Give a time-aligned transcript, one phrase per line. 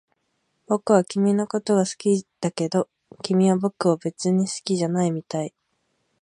[0.65, 2.89] 僕は君のことが好きだけど、
[3.21, 5.53] 君は僕を別に好きじゃないみたい